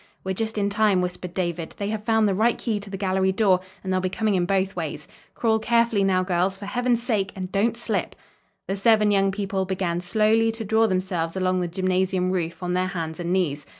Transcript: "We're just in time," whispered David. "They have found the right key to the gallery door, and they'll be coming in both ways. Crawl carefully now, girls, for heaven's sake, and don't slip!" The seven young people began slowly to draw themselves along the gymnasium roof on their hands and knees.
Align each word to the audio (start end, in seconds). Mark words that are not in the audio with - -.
"We're 0.23 0.33
just 0.33 0.57
in 0.57 0.71
time," 0.71 0.99
whispered 0.99 1.35
David. 1.35 1.75
"They 1.77 1.89
have 1.89 2.03
found 2.03 2.27
the 2.27 2.33
right 2.33 2.57
key 2.57 2.79
to 2.79 2.89
the 2.89 2.97
gallery 2.97 3.31
door, 3.31 3.59
and 3.83 3.93
they'll 3.93 3.99
be 3.99 4.09
coming 4.09 4.33
in 4.33 4.47
both 4.47 4.75
ways. 4.75 5.07
Crawl 5.35 5.59
carefully 5.59 6.03
now, 6.03 6.23
girls, 6.23 6.57
for 6.57 6.65
heaven's 6.65 7.03
sake, 7.03 7.31
and 7.35 7.51
don't 7.51 7.77
slip!" 7.77 8.15
The 8.67 8.75
seven 8.75 9.11
young 9.11 9.31
people 9.31 9.63
began 9.63 10.01
slowly 10.01 10.51
to 10.53 10.65
draw 10.65 10.87
themselves 10.87 11.35
along 11.35 11.59
the 11.59 11.67
gymnasium 11.67 12.31
roof 12.31 12.63
on 12.63 12.73
their 12.73 12.87
hands 12.87 13.19
and 13.19 13.31
knees. 13.31 13.67